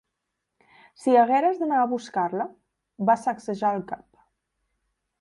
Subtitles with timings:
[1.01, 2.49] "Si hagueres d'anar a buscar-la"
[3.13, 4.07] va sacsejar el cap.